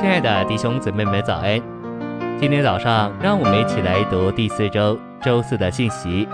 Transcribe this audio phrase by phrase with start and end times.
[0.00, 1.60] 亲爱的弟兄姊妹们，早安！
[2.40, 6.26] 今天早上，让我们一起来读第四周周四的信息。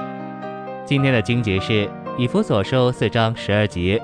[0.86, 4.00] 今天的经节是以弗所书四章十二节，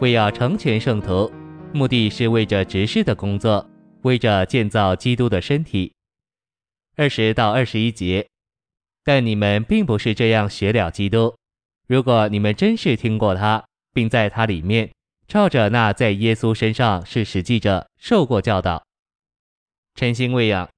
[0.00, 1.32] 为要成全圣徒，
[1.72, 3.66] 目的是为着执事的工作，
[4.02, 5.94] 为着建造基督的身体。
[6.94, 8.28] 二十到二十一节，
[9.02, 11.34] 但你们并不是这样学了基督。
[11.88, 13.64] 如果你们真是听过他，
[13.94, 14.90] 并在他里面，
[15.26, 18.84] 照着那在耶稣身上是实际者受过教导，
[19.94, 20.68] 诚心喂养。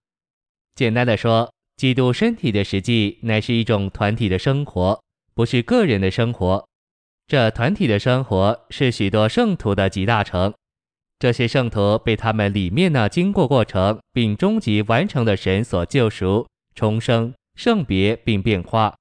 [0.74, 5.00] 简单的说，基督身体的实际乃是一种团体的生活，
[5.34, 6.66] 不是个人的生活。
[7.27, 10.52] 这团体的生活是许多圣徒的集大成。
[11.18, 18.95] 这些圣徒被他们里面那经过过程并终极完成的神所救赎、重生、圣别并变化。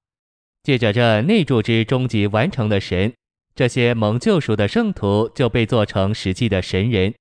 [0.61, 3.11] 借着这内住之终极完成的神。
[3.55, 7.13] 这些蒙救赎的圣徒就被做成实际的神人。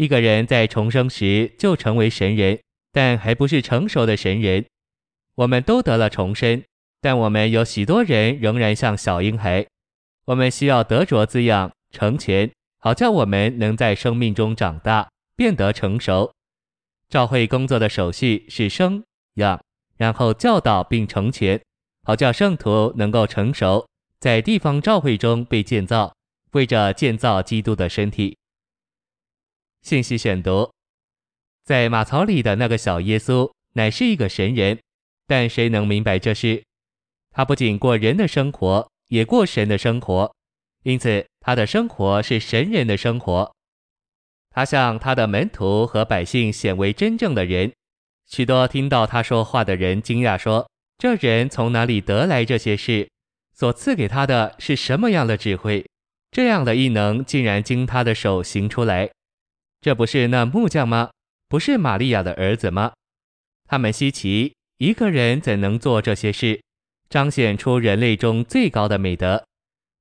[0.00, 2.58] 一个人在重生时就成为神人，
[2.90, 4.64] 但还不是成熟的神人。
[5.34, 6.62] 我们都得了重生，
[7.02, 9.66] 但我们有许多人仍然像小婴孩。
[10.24, 16.32] 我们需要得着滋养、成全，好叫我们能在生命中长大，变得成熟。
[17.10, 19.04] 教会工作的手续是生
[19.34, 19.62] 养，
[19.98, 21.60] 然后教导并成全，
[22.04, 23.86] 好叫圣徒能够成熟。
[24.18, 26.14] 在地方教会中被建造，
[26.52, 28.38] 为着建造基督的身体。
[29.82, 30.70] 信息选读：
[31.64, 34.78] 在马槽里的那个小耶稣乃是一个神人，
[35.26, 36.62] 但谁能明白这事？
[37.30, 40.34] 他不仅过人的生活，也过神的生活，
[40.82, 43.54] 因此他的生活是神人的生活。
[44.50, 47.72] 他向他的门徒和百姓显为真正的人。
[48.26, 53.08] 许多听到他说话的人惊讶说：“这人从哪里得来这些事？”
[53.54, 55.86] 所赐给他的是什么样的智慧？
[56.30, 59.10] 这样的异能竟然经他的手行出来，
[59.80, 61.10] 这不是那木匠吗？
[61.48, 62.92] 不是玛利亚的儿子吗？
[63.66, 66.62] 他们稀奇，一个人怎能做这些事，
[67.08, 69.44] 彰显出人类中最高的美德？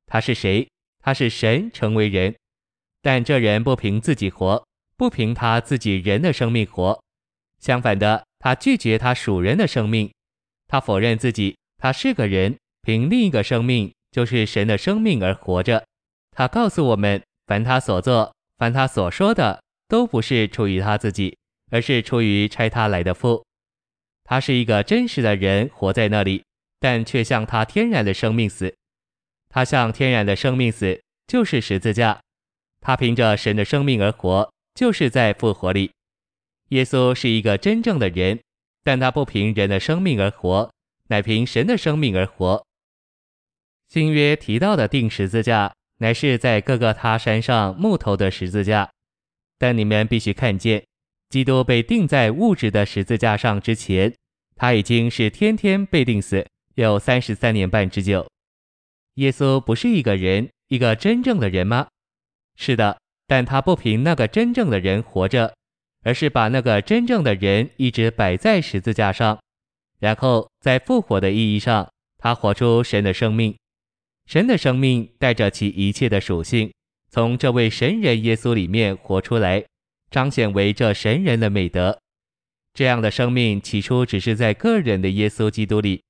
[0.06, 0.67] 他是谁？
[1.01, 2.35] 他是神成为人，
[3.01, 4.66] 但这人不凭自己活，
[4.97, 7.01] 不凭他自己人的生命活，
[7.59, 10.11] 相反的，他拒绝他属人的生命，
[10.67, 12.57] 他否认自己，他是个人。
[12.81, 15.85] 凭另一个生命，就是神的生命而活着。
[16.31, 21.38] 他告诉我们，凡他所做，凡他所说的，都不是出于他自己，
[21.72, 23.44] 而是出于差他来的父。
[24.23, 26.44] 他是一个真实的人，活在那里，
[26.79, 28.73] 但却向他天然的生命死。
[29.49, 32.22] 他向天然的生命死，就是十字架。
[32.79, 35.91] 他凭着神的生命而活，就是在复活里。
[36.69, 38.39] 耶稣是一个真正的人，
[38.83, 40.72] 但他不凭人的生命而活，
[41.07, 42.63] 乃凭神的生命而活。
[43.88, 48.91] 新约提到的钉十字架，乃是在各个他山上木头的十字架。
[49.59, 50.84] 但你们必须看见，
[51.30, 54.12] 基督被钉在物质的十字架上之前，
[54.56, 58.25] 他已经是天天被钉死，有三十三年半之久。
[59.16, 61.88] 耶稣不是一个人，一个真正的人吗？
[62.56, 62.97] 是的，
[63.28, 65.53] 但他不凭那个真正的人活着，
[66.03, 69.40] 而是把那个真正的人一直摆在十字架上，
[70.00, 73.56] 然后在复活的意义上，他活出神的生命。
[74.26, 76.72] 神的生命带着其一切的属性，
[77.12, 79.66] 从这位神人耶稣里面活出来，
[80.12, 82.00] 彰显为这神人的美德。
[82.74, 86.03] 这样的生命起初只是在个人的耶稣基督里，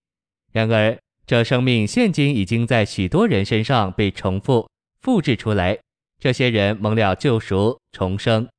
[0.51, 4.69] 然而这生命现今已经在许多人身上被重复
[5.01, 5.77] 复制出来。
[6.19, 8.49] 这些人蒙了救赎、重生，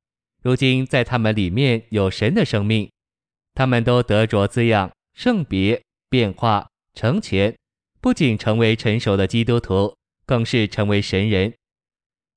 [0.41, 2.89] 如今在他们里面有神的生命，
[3.53, 5.79] 他们都得着滋养、圣别、
[6.09, 7.55] 变化、成全。
[8.01, 11.53] 不仅成为成熟的基督徒，更是成为神人。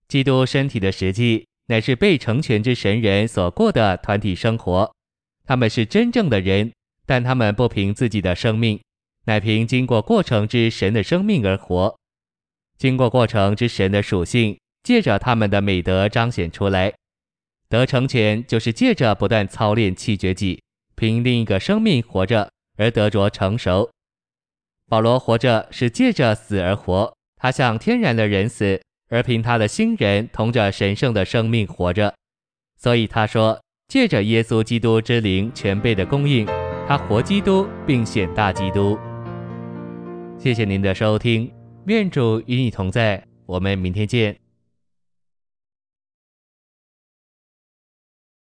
[0.08, 4.92] 基督身体的实际，乃是被成全之神人所过的团体生活。
[5.44, 6.72] 他们是真正的人，
[7.06, 8.80] 但他们不凭自己的生命，
[9.26, 11.96] 乃凭经过过程之神的生命而活。
[12.76, 16.92] 经过过程之神的属性，借着他们的美德彰显出来。
[17.68, 20.62] 得成全，就是借着不断操练气绝己，
[20.94, 23.90] 凭另一个生命活着，而得着成熟。
[24.86, 28.80] 保罗活着是借着死而活，他像天然的人死，
[29.14, 32.12] 而凭他的新人同着神圣的生命活着。
[32.76, 36.44] 所以他说，借着耶稣基督之灵全备的供应，
[36.88, 38.98] 他活基督并显大基督。
[40.36, 41.48] 谢谢您的收听，
[41.86, 44.43] 愿主与你同在，我们明天见。